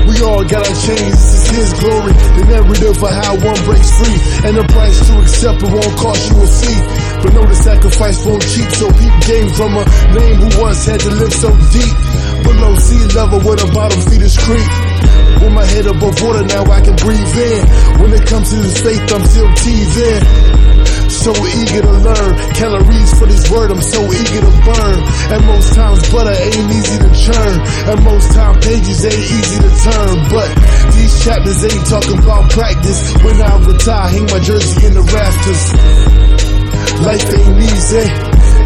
[0.08, 2.12] We all got our chains, this is his glory.
[2.36, 4.18] The narrative for how one breaks free.
[4.44, 6.80] And the price to accept it won't cost you a fee.
[7.22, 11.00] But know the sacrifice won't cheap, so peep game from a name who once had
[11.00, 11.96] to live so deep.
[12.44, 14.68] Below sea level where the bottom feeders creep.
[15.40, 17.62] With my head above water, now I can breathe in.
[18.02, 20.67] When it comes to this faith, I'm still teasing.
[21.28, 23.70] So eager to learn calories for this word.
[23.70, 24.98] I'm so eager to burn.
[25.28, 27.56] And most times butter ain't easy to churn.
[27.84, 30.24] And most time pages ain't easy to turn.
[30.32, 30.48] But
[30.96, 33.12] these chapters ain't talking about practice.
[33.20, 35.64] When I retire, hang my jersey in the rafters.
[37.04, 38.08] Life ain't easy.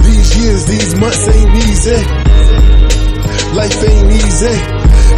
[0.06, 1.98] These years, these months ain't easy.
[3.58, 4.54] Life ain't easy.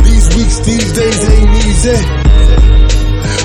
[0.01, 2.01] These weeks, these days ain't easy.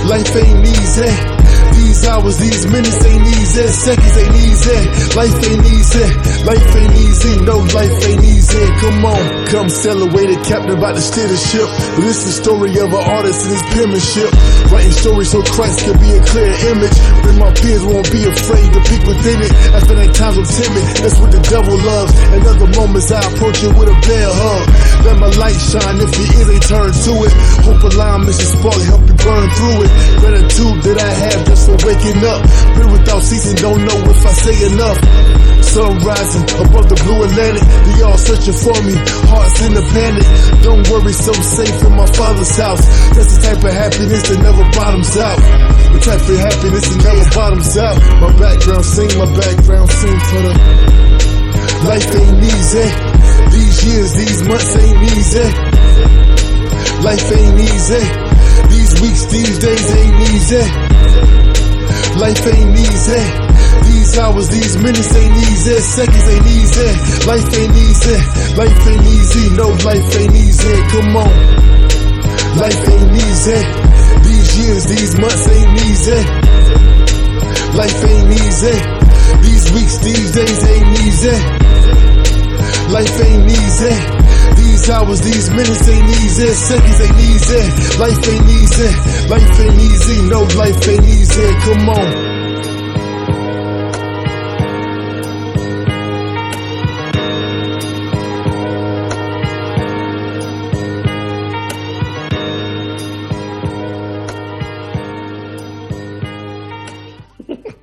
[0.07, 1.38] Life ain't easy.
[1.79, 3.63] These hours, these minutes ain't easy.
[3.71, 4.79] Seconds ain't easy.
[5.15, 6.07] Life ain't easy.
[6.43, 7.39] Life ain't easy.
[7.47, 8.63] No, life ain't easy.
[8.83, 9.71] Come on, come
[10.03, 10.27] away.
[10.27, 11.71] The captain about the ship.
[11.95, 14.27] But it's the story of an artist and his penmanship.
[14.67, 16.97] Writing stories so Christ can be a clear image.
[17.23, 19.53] Then my peers won't be afraid to peek within it.
[19.71, 20.83] After that times I'm timid.
[20.99, 22.11] That's what the devil loves.
[22.35, 24.67] And other moments I approach it with a bear hug.
[25.07, 27.31] Let my light shine if ears ain't turned to it.
[27.63, 29.91] Hope alignment should spark, help you burn through it.
[30.19, 32.41] Gratitude that I have just for waking up.
[32.73, 34.99] Pray without ceasing, don't know if I say enough.
[35.61, 37.61] Sun rising above the blue Atlantic.
[37.85, 38.95] They all searching for me,
[39.29, 40.25] hearts in a panic.
[40.65, 42.81] Don't worry, so safe in my father's house.
[43.13, 45.37] That's the type of happiness that never bottoms out.
[45.93, 47.97] The type of happiness that never bottoms out.
[48.17, 50.53] My background sing, my background sing for the
[51.85, 52.87] life ain't easy.
[53.53, 55.47] These years, these months ain't easy.
[57.05, 58.03] Life ain't easy.
[58.73, 61.48] These weeks, these days ain't easy.
[62.17, 63.23] Life ain't easy.
[63.87, 65.79] These hours, these minutes ain't easy.
[65.79, 66.89] Seconds ain't easy.
[67.27, 68.17] Life ain't easy.
[68.55, 69.49] Life ain't easy.
[69.55, 70.75] No, life ain't easy.
[70.91, 71.33] Come on.
[72.57, 73.59] Life ain't easy.
[74.25, 76.19] These years, these months ain't easy.
[77.77, 78.75] Life ain't easy.
[79.45, 81.35] These weeks, these days ain't easy.
[82.91, 84.28] Life ain't easy.
[84.79, 86.47] These hours, these minutes ain't easy.
[86.47, 87.97] Seconds ain't easy.
[87.99, 89.27] Life ain't easy.
[89.27, 90.21] Life ain't easy.
[90.29, 91.53] No, life ain't easy.
[91.65, 92.29] Come on.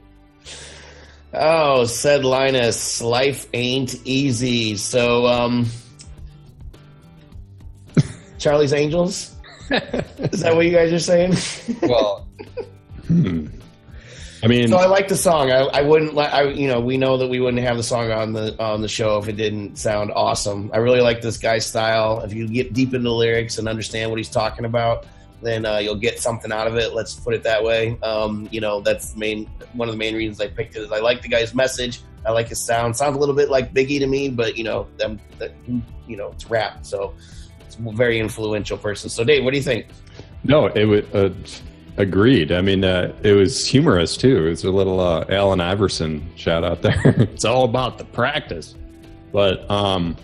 [1.39, 4.77] Oh, Ced Linus, life ain't easy.
[4.77, 5.67] So, um,
[8.47, 9.35] Charlie's Angels.
[9.73, 11.35] Is that what you guys are saying?
[11.83, 12.29] Well,
[13.09, 13.49] hmm.
[14.41, 15.51] I mean, So I like the song.
[15.51, 18.13] I, I wouldn't let I you know we know that we wouldn't have the song
[18.13, 20.71] on the on the show if it didn't sound awesome.
[20.73, 22.21] I really like this guy's style.
[22.21, 25.07] If you get deep into the lyrics and understand what he's talking about,
[25.43, 26.95] then uh, you'll get something out of it.
[26.95, 27.99] Let's put it that way.
[28.05, 30.93] Um, you know that's the main one of the main reasons I picked it is
[30.93, 32.01] I like the guy's message.
[32.25, 32.97] I like his sound.
[32.97, 35.53] Sounds a little bit like Biggie to me, but you know them that
[36.07, 37.46] you know it's rap, so it's a
[37.79, 39.11] very influential person.
[39.11, 39.87] So Dave, what do you think?
[40.45, 41.15] no, it would.
[41.15, 41.31] Uh,
[41.97, 42.53] agreed.
[42.53, 44.47] I mean, uh, it was humorous too.
[44.47, 47.01] It's a little uh, Allen Iverson shout out there.
[47.05, 48.75] it's all about the practice,
[49.33, 50.17] but um,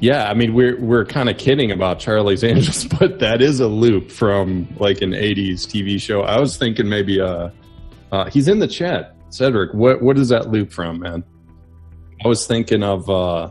[0.00, 3.68] yeah, I mean, we're we're kind of kidding about Charlie's Angels, but that is a
[3.68, 6.22] loop from like an '80s TV show.
[6.22, 7.50] I was thinking maybe uh,
[8.12, 9.72] uh he's in the chat, Cedric.
[9.74, 11.24] What what is that loop from, man?
[12.24, 13.50] I was thinking of uh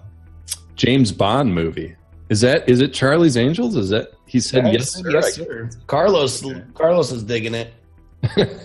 [0.76, 1.96] James Bond movie.
[2.30, 3.76] Is that is it Charlie's Angels?
[3.76, 5.12] Is that he said yes, sir?
[5.12, 5.70] yes, sir.
[5.88, 7.74] Carlos, Carlos is digging it.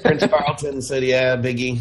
[0.03, 1.81] Prince Carlton said, "Yeah, Biggie."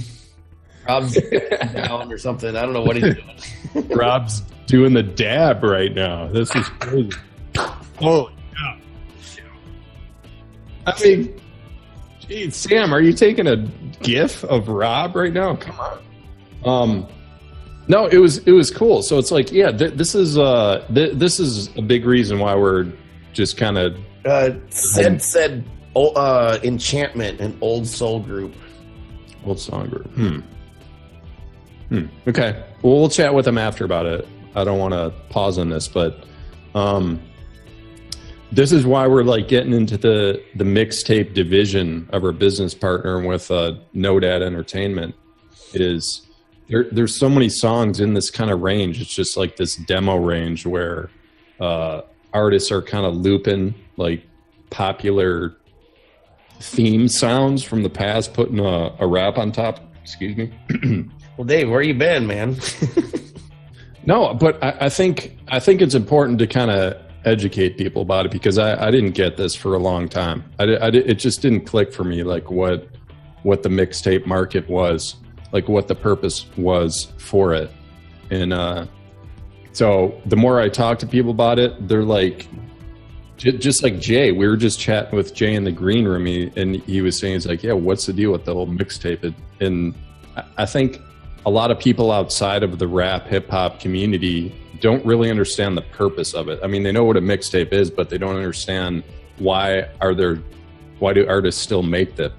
[0.88, 1.13] Rob's
[1.74, 2.56] down or something.
[2.56, 3.88] I don't know what he's doing.
[3.89, 6.28] Rob's doing the dab right now.
[6.28, 7.12] This is crazy.
[7.58, 8.78] Holy cow!
[10.88, 11.39] I mean,
[12.28, 13.58] geez, Sam, are you taking a
[14.02, 15.56] gif of Rob right now?
[15.56, 16.00] Come on.
[16.65, 17.08] Um,
[17.89, 19.02] no, it was it was cool.
[19.02, 22.56] So it's like, yeah, th- this is uh, th- this is a big reason why
[22.56, 22.88] we're
[23.34, 23.97] just kind of.
[24.25, 28.54] Uh, Ced said oh, uh, enchantment, an old soul group.
[29.43, 30.08] Old song group.
[30.13, 30.39] Hmm.
[31.89, 32.06] Hmm.
[32.28, 32.63] Okay.
[32.84, 34.28] Well, we'll chat with them after about it.
[34.56, 36.25] I don't want to pause on this, but
[36.75, 37.19] um,
[38.52, 43.25] this is why we're like getting into the the mixtape division of our business partner
[43.25, 45.15] with uh, No Dad Entertainment.
[45.73, 46.29] Is
[46.69, 49.01] there, there's so many songs in this kind of range.
[49.01, 51.10] It's just like this demo range where
[51.60, 52.01] uh,
[52.34, 54.23] artists are kind of looping like
[54.69, 55.55] popular
[56.62, 59.79] theme sounds from the past, putting a, a rap on top.
[60.03, 61.10] Excuse me.
[61.38, 62.55] well, Dave, where you been, man?
[64.05, 68.27] no, but I, I, think I think it's important to kind of educate people about
[68.27, 70.43] it because I, I didn't get this for a long time.
[70.60, 72.88] I, I, it just didn't click for me like what
[73.43, 75.15] what the mixtape market was
[75.52, 77.72] like what the purpose was for it.
[78.30, 78.86] And uh,
[79.72, 82.48] so the more I talk to people about it, they're like,
[83.38, 87.02] just like Jay, we were just chatting with Jay in the green room, and he
[87.02, 89.96] was saying, "He's like, yeah, what's the deal with the whole mixtape?" And
[90.58, 91.00] I think
[91.46, 95.82] a lot of people outside of the rap hip hop community don't really understand the
[95.82, 96.60] purpose of it.
[96.64, 99.04] I mean, they know what a mixtape is, but they don't understand
[99.38, 100.42] why are there,
[101.00, 102.34] why do artists still make that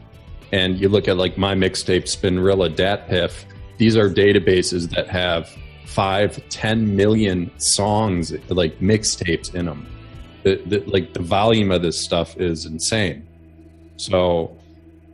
[0.53, 3.45] and you look at like my mixtape spinrilla datpiff
[3.79, 5.49] these are databases that have
[5.87, 9.87] five ten million songs like mixtapes in them
[10.43, 13.27] the, the, like the volume of this stuff is insane.
[13.97, 14.57] So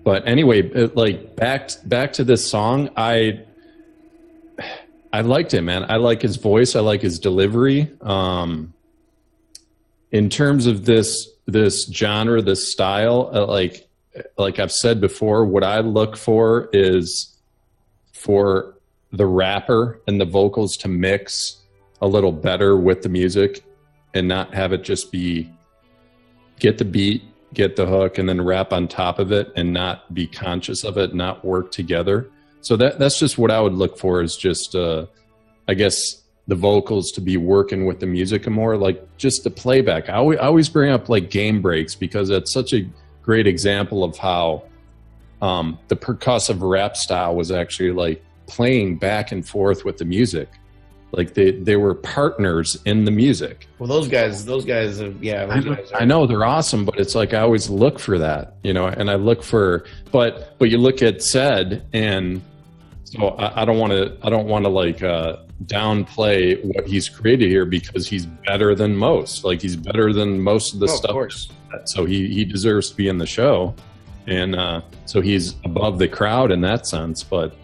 [0.05, 3.40] but anyway it, like back back to this song i
[5.12, 5.85] i liked it man.
[5.88, 6.77] I like his voice.
[6.77, 7.90] I like his delivery.
[8.01, 8.72] Um
[10.12, 13.86] in terms of this this genre this style uh, like
[14.38, 17.37] like I've said before, what I look for is
[18.12, 18.74] for
[19.12, 21.62] the rapper and the vocals to mix
[22.00, 23.64] a little better with the music
[24.14, 25.50] and not have it just be
[26.59, 27.22] get the beat,
[27.55, 30.96] get the hook, and then rap on top of it and not be conscious of
[30.96, 32.31] it, not work together.
[32.61, 35.07] So that that's just what I would look for is just uh
[35.68, 39.50] I guess the vocals to be working with the music and more like just the
[39.50, 40.09] playback.
[40.09, 42.88] I always, I always bring up like game breaks because that's such a
[43.27, 44.62] great example of how
[45.43, 50.49] um, the percussive rap style was actually like playing back and forth with the music.
[51.12, 53.69] Like they they were partners in the music.
[53.79, 56.85] Well those guys those guys are, yeah I know, guys are, I know they're awesome
[56.85, 60.59] but it's like i always look for that you know and i look for but
[60.59, 62.43] but you look at Ced and
[63.05, 67.09] so i, I don't want to i don't want to like uh downplay what he's
[67.09, 70.97] created here because he's better than most like he's better than most of the oh,
[70.97, 73.75] stuff of so he he deserves to be in the show,
[74.27, 77.23] and uh, so he's above the crowd in that sense.
[77.23, 77.54] But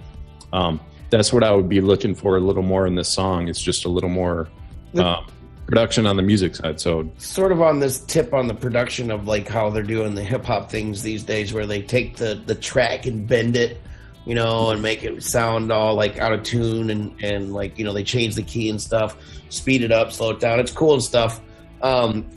[0.53, 0.81] um,
[1.11, 3.49] that's what I would be looking for a little more in this song.
[3.49, 4.49] It's just a little more
[4.97, 5.27] um,
[5.67, 6.81] production on the music side.
[6.81, 10.25] So sort of on this tip on the production of like how they're doing the
[10.25, 13.81] hip hop things these days, where they take the the track and bend it.
[14.25, 17.85] You know, and make it sound all like out of tune, and and like you
[17.85, 19.17] know they change the key and stuff,
[19.49, 20.61] speed it up, slow it down.
[20.61, 21.41] It's cool and stuff.
[21.83, 22.29] Um,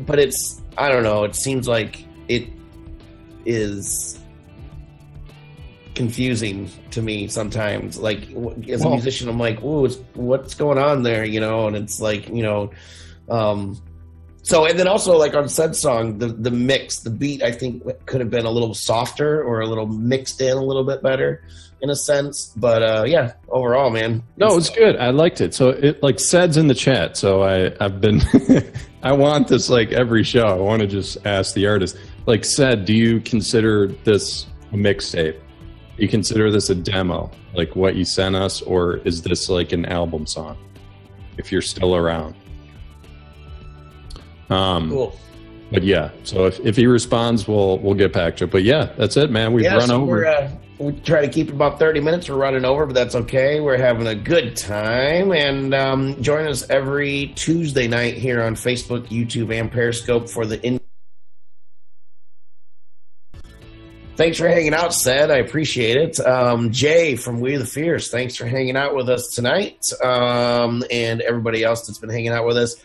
[0.00, 1.24] but it's I don't know.
[1.24, 2.48] It seems like it
[3.44, 4.18] is
[5.94, 7.98] confusing to me sometimes.
[7.98, 8.30] Like
[8.68, 12.28] as a musician, I'm like, "Ooh, what's going on there?" You know, and it's like,
[12.28, 12.70] you know,
[13.28, 13.80] um,
[14.44, 17.82] so and then also like on Ced song, the the mix, the beat, I think
[18.04, 21.42] could have been a little softer or a little mixed in a little bit better
[21.80, 22.52] in a sense.
[22.54, 24.22] But uh, yeah, overall, man.
[24.36, 24.96] No, it's good.
[24.96, 25.54] I liked it.
[25.54, 27.16] So it like Ced's in the chat.
[27.16, 28.20] So I I've been
[29.02, 30.46] I want this like every show.
[30.46, 31.96] I want to just ask the artist.
[32.26, 35.40] Like Ced, do you consider this a mixtape?
[35.96, 39.86] You consider this a demo, like what you sent us, or is this like an
[39.86, 40.58] album song?
[41.38, 42.34] If you're still around.
[44.50, 45.18] Um, cool.
[45.70, 48.50] but yeah, so if, if he responds, we'll we'll get back to it.
[48.50, 49.52] But yeah, that's it, man.
[49.52, 50.16] We've yeah, run so over.
[50.16, 52.28] We're, uh, we try to keep it about 30 minutes.
[52.28, 53.60] We're running over, but that's okay.
[53.60, 55.32] We're having a good time.
[55.32, 60.60] And um, join us every Tuesday night here on Facebook, YouTube, and Periscope for the
[60.64, 60.80] in.
[64.16, 65.30] Thanks for hanging out, Ced.
[65.30, 66.20] I appreciate it.
[66.20, 69.84] Um, Jay from We the Fierce, thanks for hanging out with us tonight.
[70.02, 72.76] Um, and everybody else that's been hanging out with us.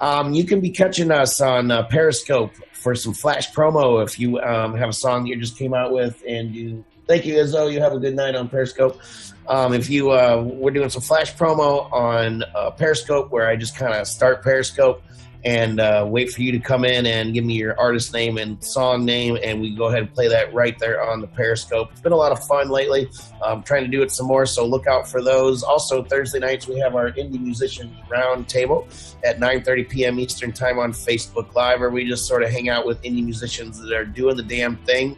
[0.00, 4.38] Um, you can be catching us on uh, Periscope for some flash promo if you
[4.40, 7.72] um, have a song you just came out with and you thank you Izzo.
[7.72, 9.00] You have a good night on Periscope.
[9.48, 13.76] Um, if you uh, we're doing some flash promo on uh, Periscope where I just
[13.76, 15.02] kind of start Periscope
[15.44, 18.62] and uh, wait for you to come in and give me your artist name and
[18.62, 21.90] song name, and we go ahead and play that right there on the Periscope.
[21.92, 23.08] It's been a lot of fun lately.
[23.44, 25.62] I'm trying to do it some more, so look out for those.
[25.62, 28.86] Also, Thursday nights we have our indie musicians roundtable
[29.24, 30.18] at 9:30 p.m.
[30.18, 33.80] Eastern time on Facebook Live, where we just sort of hang out with indie musicians
[33.80, 35.16] that are doing the damn thing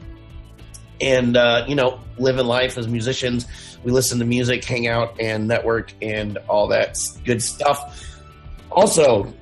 [1.00, 3.46] and uh, you know living life as musicians.
[3.82, 8.06] We listen to music, hang out, and network, and all that good stuff.
[8.70, 9.32] Also,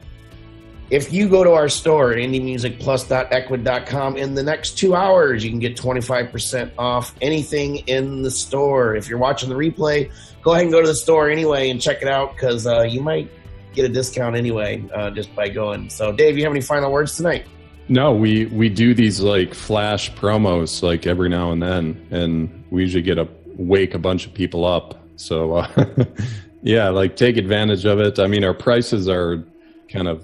[0.90, 5.58] if you go to our store at indiemusicplus.ecwid.com in the next two hours, you can
[5.58, 8.96] get 25% off anything in the store.
[8.96, 10.10] If you're watching the replay,
[10.42, 13.02] go ahead and go to the store anyway and check it out because uh, you
[13.02, 13.30] might
[13.74, 15.90] get a discount anyway uh, just by going.
[15.90, 17.46] So, Dave, you have any final words tonight?
[17.90, 22.82] No, we we do these like flash promos like every now and then, and we
[22.82, 23.26] usually get a
[23.56, 25.02] wake a bunch of people up.
[25.16, 25.94] So uh,
[26.62, 28.18] yeah, like take advantage of it.
[28.18, 29.42] I mean, our prices are
[29.90, 30.22] kind of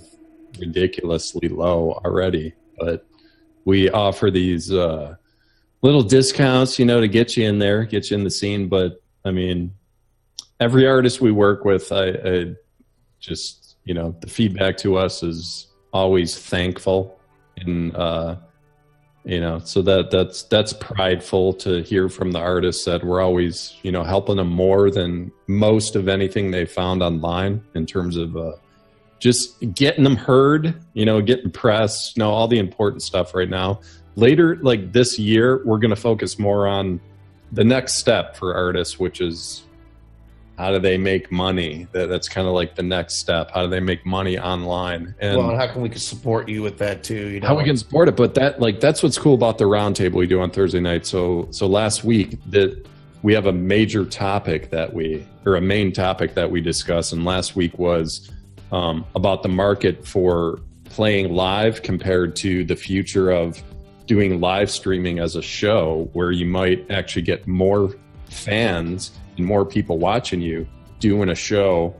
[0.59, 3.07] ridiculously low already, but
[3.65, 5.15] we offer these uh,
[5.83, 8.69] little discounts, you know, to get you in there, get you in the scene.
[8.69, 9.73] But I mean,
[10.61, 12.55] every artist we work with, I, I
[13.21, 17.19] just you know, the feedback to us is always thankful
[17.59, 18.37] and uh,
[19.25, 23.77] you know so that that's that's prideful to hear from the artists that we're always
[23.83, 28.37] you know helping them more than most of anything they found online in terms of
[28.37, 28.53] uh,
[29.19, 33.49] just getting them heard you know getting press you know all the important stuff right
[33.49, 33.81] now.
[34.17, 37.01] Later like this year we're going to focus more on
[37.53, 39.65] the next step for artists which is
[40.57, 41.89] how do they make money?
[41.93, 43.51] That, that's kind of like the next step.
[43.51, 45.15] How do they make money online?
[45.19, 47.29] And well, and how can we support you with that too?
[47.29, 49.65] You know, how we can support it but that like that's what's cool about the
[49.65, 51.07] roundtable we do on thursday night.
[51.07, 52.87] So so last week that
[53.23, 57.25] we have a major topic that we or a main topic that we discuss and
[57.25, 58.31] last week was
[58.75, 63.62] um, about the market for playing live compared to the future of
[64.07, 67.95] doing live streaming as a show where you might actually get more
[68.29, 70.66] fans and more people watching you
[70.99, 71.95] doing a show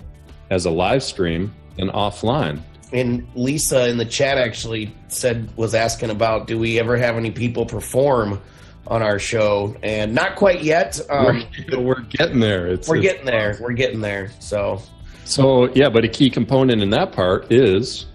[0.51, 2.61] as a live stream than offline.
[2.93, 7.31] And Lisa in the chat actually said was asking about do we ever have any
[7.31, 8.41] people perform
[8.89, 9.77] on our show?
[9.83, 11.01] And not quite yet.
[11.09, 12.66] Um, we're, we're getting there.
[12.66, 13.57] It's, we're it's- getting there.
[13.61, 14.33] We're getting there.
[14.41, 14.83] So
[15.25, 18.07] So yeah, but a key component in that part is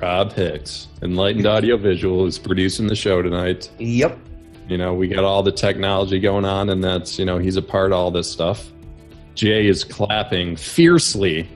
[0.00, 3.70] Rob Hicks, Enlightened Audio Visual, is producing the show tonight.
[3.78, 4.18] yep
[4.68, 7.62] You know, we got all the technology going on, and that's you know he's a
[7.62, 8.70] part of all this stuff.
[9.34, 11.48] Jay is clapping fiercely,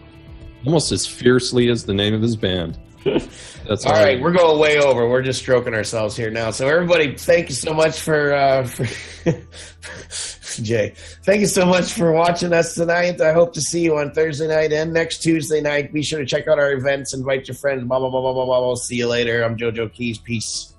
[0.67, 2.79] almost as fiercely as the name of his band.
[3.05, 7.15] That's all right we're going way over we're just stroking ourselves here now so everybody
[7.17, 8.87] thank you so much for uh for
[10.63, 10.95] jay.
[11.25, 13.21] Thank you so much for watching us tonight.
[13.21, 15.93] I hope to see you on thursday night and next tuesday night.
[15.93, 17.15] Be sure to check out our events.
[17.15, 17.85] Invite your friends.
[17.85, 18.75] Blah blah blah blah blah blah, blah.
[18.75, 19.43] see you later.
[19.43, 20.19] I'm jojo keys.
[20.19, 20.75] Peace